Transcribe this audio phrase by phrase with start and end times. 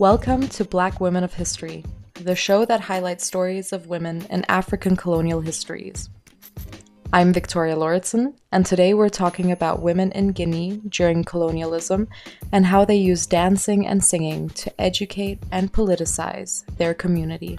[0.00, 1.84] Welcome to Black Women of History,
[2.14, 6.08] the show that highlights stories of women in African colonial histories.
[7.12, 12.08] I'm Victoria Lauritsen, and today we're talking about women in Guinea during colonialism
[12.50, 17.58] and how they use dancing and singing to educate and politicize their community.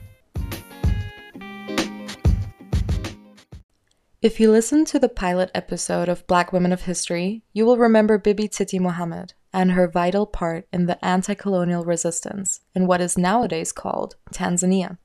[4.21, 8.19] If you listen to the pilot episode of Black Women of History, you will remember
[8.19, 13.17] Bibi Titi Mohamed and her vital part in the anti colonial resistance in what is
[13.17, 14.99] nowadays called Tanzania.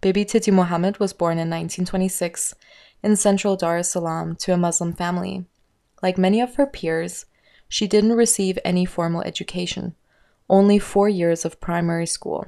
[0.00, 2.54] Bibi Titi Mohamed was born in 1926
[3.02, 5.44] in central Dar es Salaam to a Muslim family.
[6.02, 7.26] Like many of her peers,
[7.68, 9.94] she didn't receive any formal education,
[10.48, 12.46] only four years of primary school.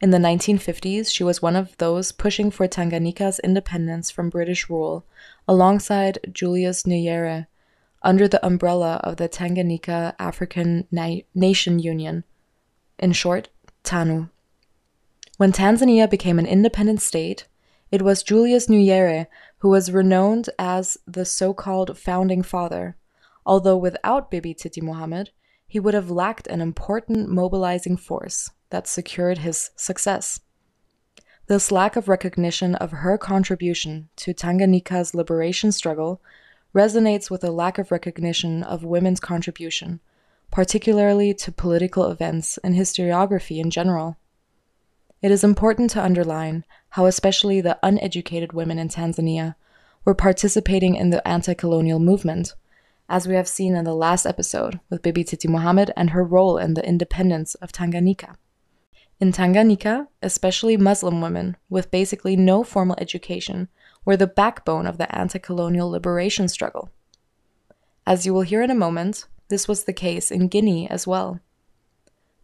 [0.00, 5.04] In the 1950s, she was one of those pushing for Tanganyika's independence from British rule,
[5.48, 7.48] alongside Julius Nyerere,
[8.02, 12.22] under the umbrella of the Tanganyika African Na- Nation Union,
[12.96, 13.48] in short,
[13.82, 14.28] TANU.
[15.36, 17.48] When Tanzania became an independent state,
[17.90, 19.26] it was Julius Nyerere
[19.58, 22.96] who was renowned as the so called founding father,
[23.44, 25.30] although without Bibi Titi Mohamed,
[25.66, 30.40] he would have lacked an important mobilizing force that secured his success.
[31.46, 36.20] This lack of recognition of her contribution to Tanganyika's liberation struggle
[36.74, 40.00] resonates with a lack of recognition of women's contribution,
[40.50, 44.18] particularly to political events and historiography in general.
[45.22, 49.54] It is important to underline how, especially the uneducated women in Tanzania,
[50.04, 52.54] were participating in the anti colonial movement,
[53.08, 56.58] as we have seen in the last episode with Bibi Titi Mohamed and her role
[56.58, 58.36] in the independence of Tanganyika.
[59.20, 63.68] In Tanganyika, especially Muslim women with basically no formal education
[64.04, 66.90] were the backbone of the anti colonial liberation struggle.
[68.06, 71.40] As you will hear in a moment, this was the case in Guinea as well.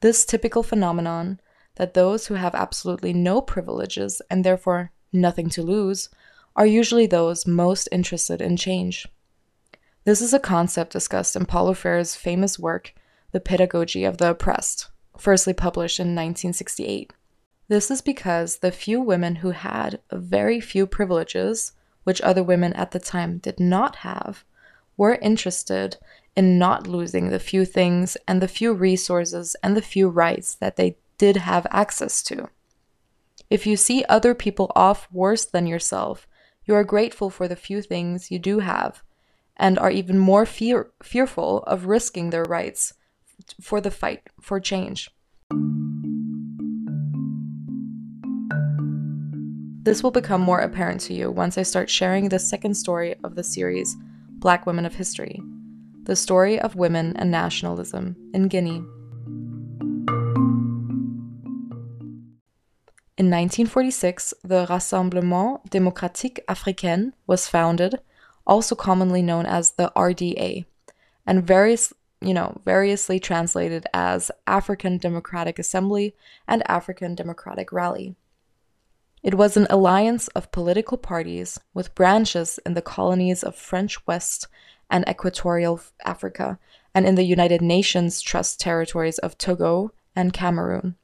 [0.01, 1.41] This typical phenomenon
[1.77, 6.09] that those who have absolutely no privileges and therefore nothing to lose
[6.57, 9.07] are usually those most interested in change.
[10.05, 12.95] This is a concept discussed in Paulo Freire's famous work,
[13.33, 17.13] The Pedagogy of the Oppressed, firstly published in 1968.
[17.69, 21.73] This is because the few women who had very few privileges,
[22.05, 24.45] which other women at the time did not have,
[24.97, 25.97] were interested
[26.37, 30.77] in not losing the few things and the few resources and the few rights that
[30.77, 32.49] they did have access to.
[33.51, 36.27] If you see other people off worse than yourself,
[36.65, 39.03] you are grateful for the few things you do have
[39.57, 42.95] and are even more fear- fearful of risking their rights
[43.61, 45.11] for the fight for change.
[49.85, 53.35] This will become more apparent to you once I start sharing the second story of
[53.35, 53.95] the series,
[54.31, 55.43] Black Women of History,
[56.05, 58.83] the story of women and nationalism in Guinea.
[63.17, 68.01] In 1946, the Rassemblement Démocratique Africain was founded,
[68.47, 70.65] also commonly known as the RDA,
[71.27, 71.93] and various
[72.27, 76.15] you know, variously translated as African Democratic Assembly
[76.47, 78.17] and African Democratic Rally.
[79.23, 84.49] It was an alliance of political parties with branches in the colonies of French West
[84.91, 86.59] and Equatorial Africa
[86.95, 90.97] and in the United Nations Trust territories of Togo and Cameroon.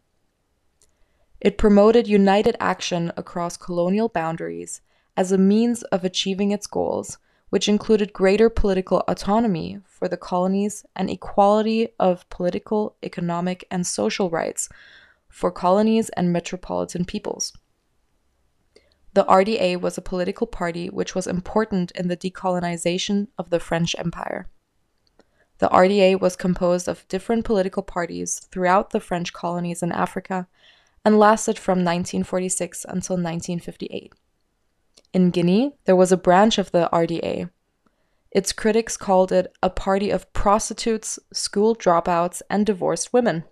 [1.41, 4.83] It promoted united action across colonial boundaries
[5.17, 7.19] as a means of achieving its goals
[7.51, 14.31] which included greater political autonomy for the colonies and equality of political, economic, and social
[14.31, 14.69] rights
[15.29, 17.53] for colonies and metropolitan peoples.
[19.13, 23.97] The RDA was a political party which was important in the decolonization of the French
[23.99, 24.49] Empire.
[25.59, 30.47] The RDA was composed of different political parties throughout the French colonies in Africa
[31.05, 34.15] and lasted from 1946 until 1958.
[35.13, 37.51] In Guinea, there was a branch of the RDA.
[38.31, 43.45] Its critics called it a party of prostitutes, school dropouts, and divorced women.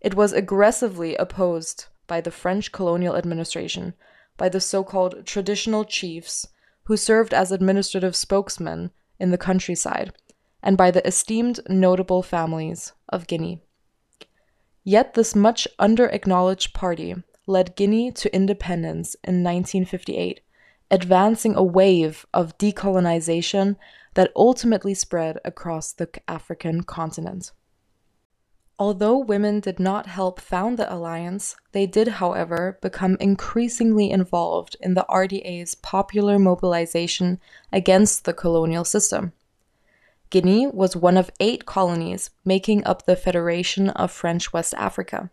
[0.00, 3.94] It was aggressively opposed by the French colonial administration,
[4.36, 6.46] by the so called traditional chiefs,
[6.84, 10.12] who served as administrative spokesmen in the countryside,
[10.62, 13.62] and by the esteemed notable families of Guinea.
[14.84, 17.14] Yet this much under acknowledged party
[17.46, 20.40] led Guinea to independence in 1958
[20.90, 23.76] advancing a wave of decolonization
[24.14, 27.52] that ultimately spread across the African continent.
[28.78, 34.92] Although women did not help found the alliance, they did, however, become increasingly involved in
[34.92, 37.40] the RDA's popular mobilization
[37.72, 39.32] against the colonial system.
[40.28, 45.30] Guinea was one of eight colonies making up the Federation of French West Africa.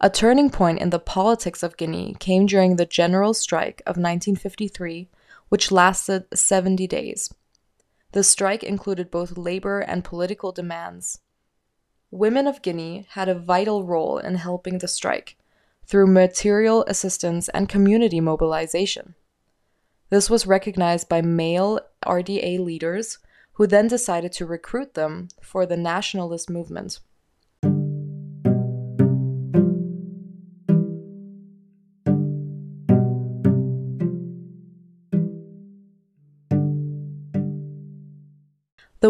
[0.00, 5.08] A turning point in the politics of Guinea came during the general strike of 1953,
[5.48, 7.32] which lasted 70 days.
[8.12, 11.20] The strike included both labor and political demands.
[12.10, 15.36] Women of Guinea had a vital role in helping the strike
[15.86, 19.14] through material assistance and community mobilization.
[20.10, 23.18] This was recognized by male RDA leaders
[23.54, 27.00] who then decided to recruit them for the nationalist movement.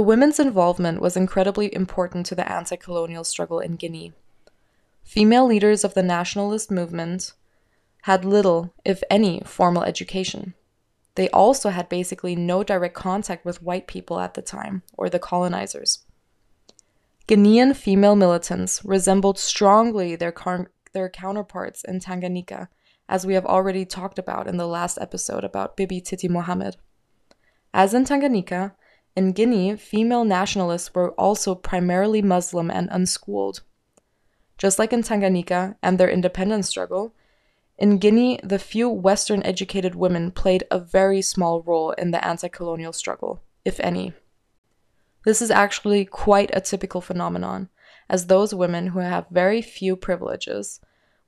[0.05, 4.13] Women's involvement was incredibly important to the anti colonial struggle in Guinea.
[5.03, 7.33] Female leaders of the nationalist movement
[8.03, 10.53] had little, if any, formal education.
[11.15, 15.19] They also had basically no direct contact with white people at the time, or the
[15.19, 16.01] colonizers.
[17.27, 20.35] Guinean female militants resembled strongly their,
[20.93, 22.69] their counterparts in Tanganyika,
[23.09, 26.77] as we have already talked about in the last episode about Bibi Titi Mohamed.
[27.73, 28.73] As in Tanganyika,
[29.17, 33.63] in Guinea, female nationalists were also primarily Muslim and unschooled.
[34.59, 37.15] Just like in Tanganyika and their independence struggle,
[37.77, 42.49] in Guinea, the few Western educated women played a very small role in the anti
[42.49, 44.13] colonial struggle, if any.
[45.25, 47.69] This is actually quite a typical phenomenon,
[48.09, 50.81] as those women who have very few privileges,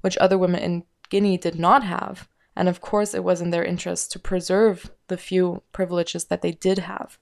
[0.02, 3.64] which other women in Guinea did not have, and of course it was in their
[3.64, 7.18] interest to preserve the few privileges that they did have.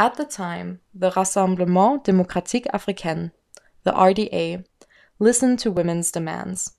[0.00, 3.32] At the time, the Rassemblement Démocratique Africain,
[3.82, 4.64] the RDA,
[5.18, 6.72] listened to women's demands.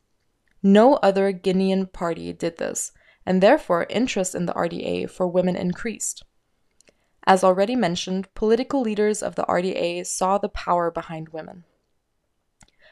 [0.63, 2.91] No other Guinean party did this,
[3.23, 6.23] and therefore interest in the RDA for women increased.
[7.27, 11.65] As already mentioned, political leaders of the RDA saw the power behind women.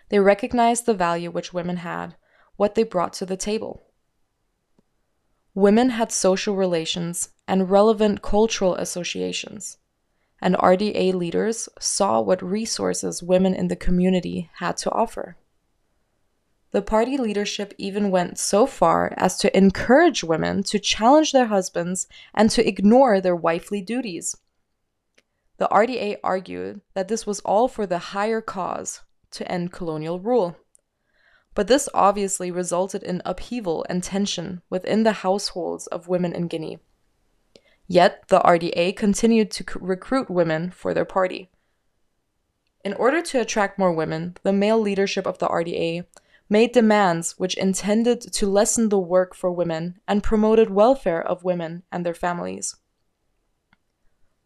[0.09, 2.15] They recognized the value which women had,
[2.55, 3.81] what they brought to the table.
[5.55, 9.78] Women had social relations and relevant cultural associations
[10.41, 15.37] and RDA leaders saw what resources women in the community had to offer.
[16.71, 22.07] The party leadership even went so far as to encourage women to challenge their husbands
[22.33, 24.35] and to ignore their wifely duties.
[25.57, 29.01] The RDA argued that this was all for the higher cause
[29.31, 30.55] to end colonial rule.
[31.55, 36.79] But this obviously resulted in upheaval and tension within the households of women in Guinea.
[37.91, 41.49] Yet, the RDA continued to recruit women for their party.
[42.85, 46.05] In order to attract more women, the male leadership of the RDA
[46.47, 51.81] made demands which intended to lessen the work for women and promoted welfare of women
[51.91, 52.75] and their families.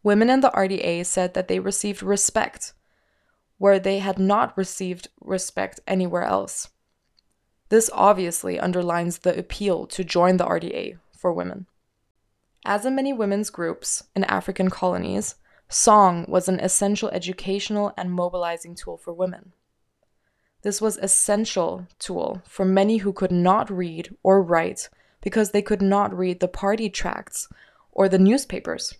[0.02, 2.72] Women in the RDA said that they received respect
[3.58, 6.70] where they had not received respect anywhere else.
[7.68, 11.66] This obviously underlines the appeal to join the RDA for women.
[12.64, 15.34] As in many women's groups in African colonies,
[15.68, 19.52] song was an essential educational and mobilizing tool for women.
[20.62, 24.88] This was essential tool for many who could not read or write
[25.20, 27.48] because they could not read the party tracts
[27.92, 28.94] or the newspapers.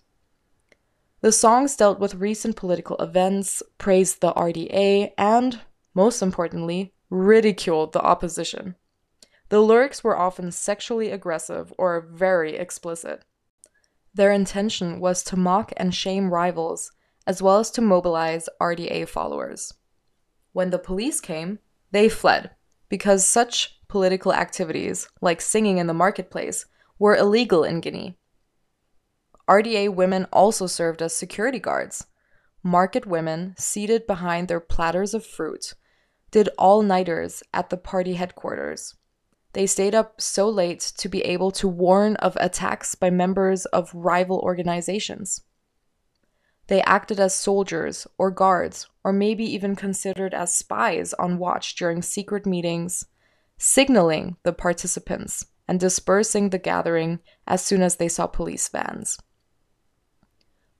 [1.21, 5.61] The songs dealt with recent political events, praised the RDA, and,
[5.95, 8.75] most importantly, ridiculed the opposition.
[9.49, 13.23] The lyrics were often sexually aggressive or very explicit.
[14.15, 16.93] Their intention was to mock and shame rivals,
[17.27, 19.73] as well as to mobilize RDA followers.
[20.53, 21.59] When the police came,
[21.91, 22.51] they fled,
[22.87, 26.65] because such political activities, like singing in the marketplace,
[26.97, 28.17] were illegal in Guinea.
[29.49, 32.07] RDA women also served as security guards.
[32.63, 35.73] Market women, seated behind their platters of fruit,
[36.31, 38.95] did all nighters at the party headquarters.
[39.55, 43.89] They stayed up so late to be able to warn of attacks by members of
[43.95, 45.43] rival organizations.
[46.67, 52.01] They acted as soldiers or guards, or maybe even considered as spies on watch during
[52.01, 53.05] secret meetings,
[53.57, 59.17] signaling the participants and dispersing the gathering as soon as they saw police vans.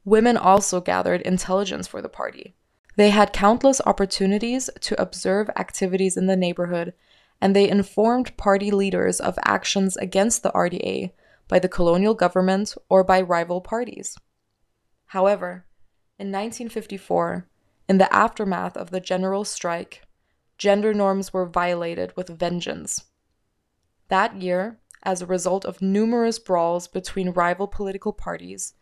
[0.04, 2.58] Women also gathered intelligence for the party.
[2.98, 6.94] They had countless opportunities to observe activities in the neighborhood
[7.42, 11.12] and they informed party leaders of actions against the RDA
[11.48, 14.18] by the colonial government or by rival parties.
[15.08, 15.66] However,
[16.18, 17.48] in 1954,
[17.88, 20.02] in the aftermath of the general strike,
[20.58, 23.06] gender norms were violated with vengeance.
[24.08, 28.74] That year, as a result of numerous brawls between rival political parties,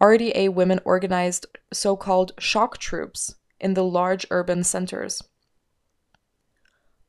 [0.00, 5.22] RDA women organized so called shock troops in the large urban centers.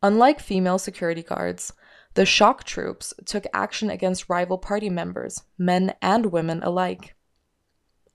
[0.04, 1.72] Unlike female security guards,
[2.16, 7.16] the shock troops took action against rival party members, men and women alike.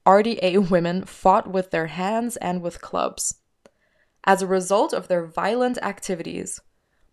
[0.07, 3.40] RDA women fought with their hands and with clubs.
[4.25, 6.61] As a result of their violent activities,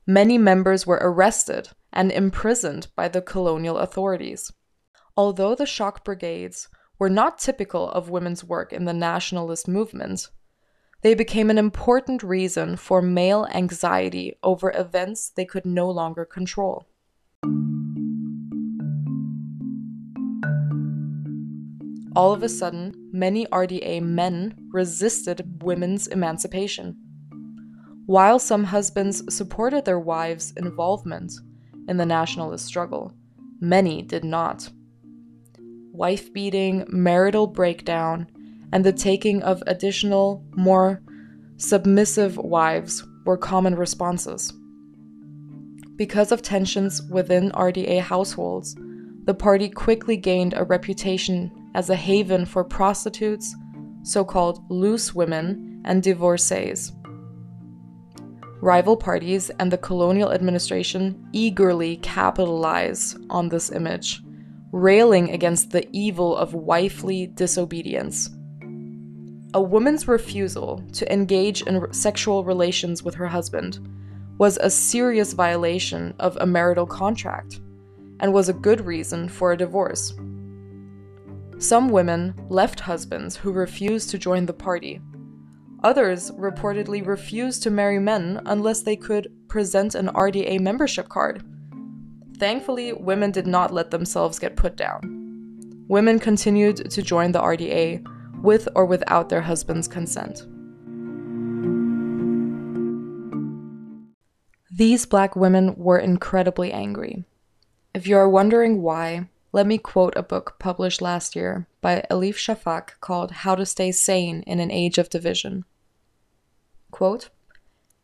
[0.05, 4.51] many members were arrested and imprisoned by the colonial authorities.
[5.15, 6.67] Although the shock brigades
[6.99, 10.27] were not typical of women's work in the nationalist movement,
[11.05, 16.87] they became an important reason for male anxiety over events they could no longer control.
[22.15, 26.97] All of a sudden, many RDA men resisted women's emancipation.
[28.07, 31.33] While some husbands supported their wives' involvement
[31.87, 33.13] in the nationalist struggle,
[33.61, 34.71] many did not.
[35.91, 38.25] Wife beating, marital breakdown,
[38.75, 41.01] and the taking of additional, more
[41.55, 44.51] submissive wives were common responses.
[45.95, 48.75] Because of tensions within RDA households,
[49.23, 53.55] the party quickly gained a reputation as a haven for prostitutes,
[54.03, 56.91] so called loose women, and divorcees.
[58.59, 64.21] Rival parties and the colonial administration eagerly capitalize on this image,
[64.73, 68.34] railing against the evil of wifely disobedience.
[69.55, 73.79] A woman's refusal to engage in sexual relations with her husband
[74.37, 77.61] was a serious violation of a marital contract
[78.19, 80.13] and was a good reason for a divorce.
[81.57, 84.99] Some women left husbands who refused to join the party.
[85.85, 91.45] Others reportedly refused to marry men unless they could present an RDA membership card.
[92.39, 95.85] Thankfully, women did not let themselves get put down.
[95.87, 98.05] Women continued to join the RDA
[98.45, 100.45] with or without their husband's consent.
[104.71, 107.25] These black women were incredibly angry.
[107.93, 112.35] If you are wondering why, let me quote a book published last year by Elif
[112.35, 115.63] Shafak called How to Stay Sane in an Age of Division.
[116.91, 117.29] Quote,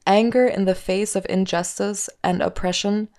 [0.08, 3.10] Anger in the face of injustice and oppression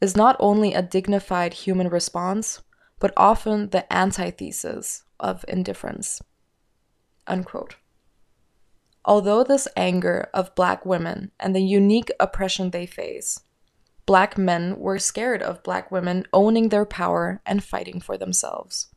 [0.00, 2.62] is not only a dignified human response,
[3.00, 6.22] but often the antithesis of indifference.
[7.30, 7.76] Unquote.
[9.04, 13.40] Although this anger of black women and the unique oppression they face,
[14.04, 18.88] black men were scared of black women owning their power and fighting for themselves.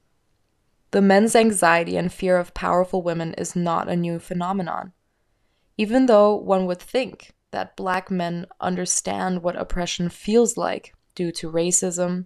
[0.91, 4.93] The men's anxiety and fear of powerful women is not a new phenomenon.
[5.77, 11.51] Even though one would think that black men understand what oppression feels like due to
[11.51, 12.25] racism,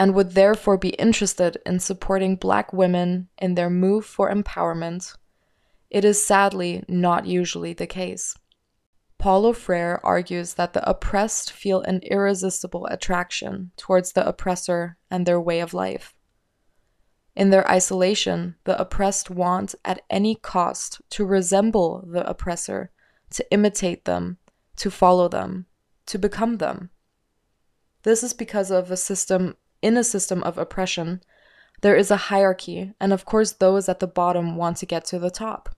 [0.00, 5.14] and would therefore be interested in supporting black women in their move for empowerment
[5.90, 8.36] it is sadly not usually the case.
[9.18, 15.40] Paulo Freire argues that the oppressed feel an irresistible attraction towards the oppressor and their
[15.40, 16.14] way of life.
[17.36, 22.90] In their isolation, the oppressed want at any cost to resemble the oppressor,
[23.30, 24.38] to imitate them,
[24.76, 25.66] to follow them,
[26.06, 26.90] to become them.
[28.04, 31.22] This is because of a system in a system of oppression,
[31.80, 35.18] there is a hierarchy, and of course, those at the bottom want to get to
[35.18, 35.74] the top.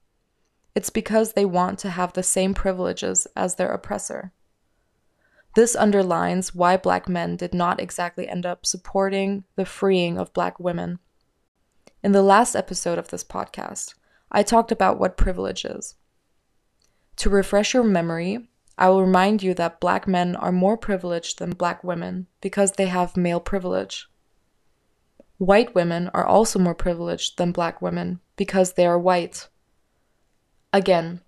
[0.75, 4.33] It's because they want to have the same privileges as their oppressor.
[5.55, 10.59] This underlines why black men did not exactly end up supporting the freeing of black
[10.59, 10.99] women.
[12.03, 13.95] In the last episode of this podcast,
[14.31, 15.95] I talked about what privilege is.
[17.17, 18.49] To refresh your memory,
[18.79, 22.87] I will remind you that black men are more privileged than black women because they
[22.87, 24.09] have male privilege.
[25.39, 29.49] White women are also more privileged than black women because they are white.
[30.73, 31.21] Again,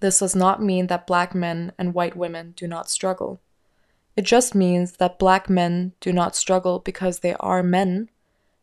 [0.00, 3.40] this does not mean that black men and white women do not struggle.
[4.16, 8.10] It just means that black men do not struggle because they are men,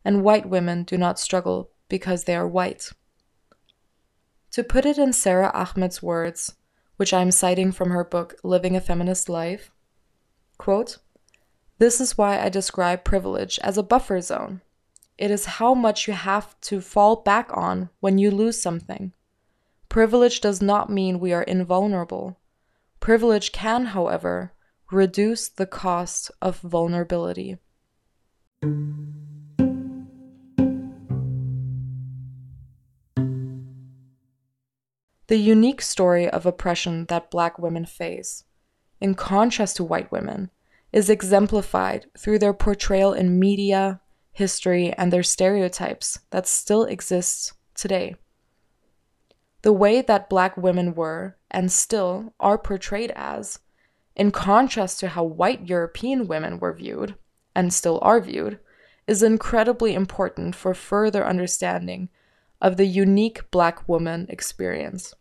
[0.04, 2.90] and white women do not struggle because they are white.
[4.52, 6.54] To put it in Sara Ahmed's words,
[7.04, 9.70] which I am citing from her book Living a Feminist Life,
[10.56, 10.96] quote,
[11.76, 14.62] This is why I describe privilege as a buffer zone.
[15.18, 19.12] It is how much you have to fall back on when you lose something.
[19.90, 22.38] Privilege does not mean we are invulnerable.
[23.00, 24.54] Privilege can, however,
[24.90, 27.58] reduce the cost of vulnerability.
[35.26, 38.44] The unique story of oppression that black women face,
[39.00, 40.50] in contrast to white women,
[40.92, 44.00] is exemplified through their portrayal in media,
[44.32, 48.16] history, and their stereotypes that still exist today.
[49.62, 53.60] The way that Black women were and still are portrayed as,
[54.14, 57.14] in contrast to how white European women were viewed
[57.54, 58.58] and still are viewed,
[59.06, 62.10] is incredibly important for further understanding
[62.64, 65.14] of the unique Black woman experience.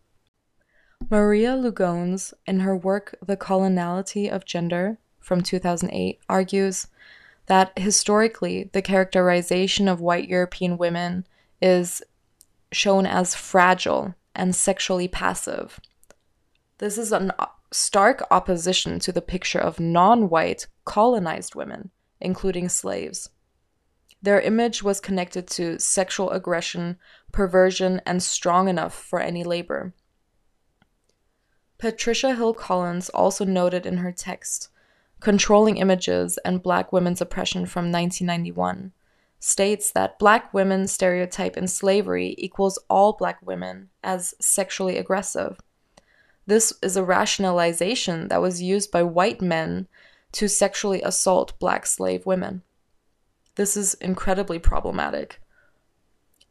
[1.11, 6.87] Maria Lugones, in her work The Coloniality of Gender from 2008, argues
[7.47, 11.27] that historically the characterization of white European women
[11.61, 12.01] is
[12.71, 15.81] shown as fragile and sexually passive.
[16.77, 22.69] This is a uh, stark opposition to the picture of non white colonized women, including
[22.69, 23.29] slaves.
[24.23, 26.97] Their image was connected to sexual aggression,
[27.33, 29.93] perversion, and strong enough for any labor.
[31.77, 34.69] Patricia Hill Collins also noted in her text,
[35.19, 38.93] Controlling Images and Black Women's Oppression from 1991,
[39.41, 45.59] states that Black women stereotype in slavery equals all Black women as sexually aggressive.
[46.45, 49.87] This is a rationalization that was used by white men
[50.33, 52.61] to sexually assault Black slave women.
[53.55, 55.41] This is incredibly problematic.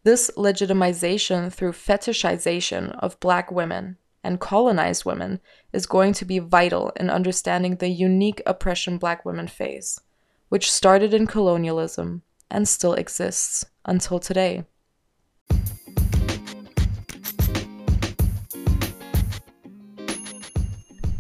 [0.05, 5.39] This legitimization through fetishization of Black women and colonized women
[5.73, 10.01] is going to be vital in understanding the unique oppression Black women face,
[10.49, 14.65] which started in colonialism and still exists until today.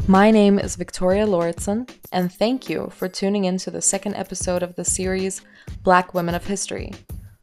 [0.08, 4.64] My name is Victoria Lauritsen, and thank you for tuning in to the second episode
[4.64, 5.40] of the series
[5.84, 6.92] Black Women of History,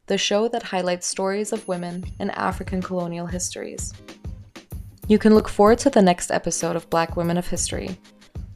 [0.09, 3.93] the show that highlights stories of women in African colonial histories.
[5.07, 7.95] You can look forward to the next episode of Black Women of History,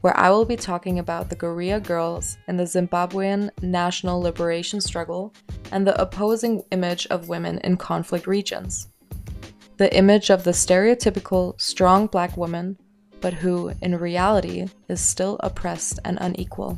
[0.01, 5.31] where I will be talking about the guerrilla girls in the Zimbabwean national liberation struggle
[5.71, 8.87] and the opposing image of women in conflict regions.
[9.77, 12.79] The image of the stereotypical strong black woman
[13.21, 16.77] but who, in reality, is still oppressed and unequal.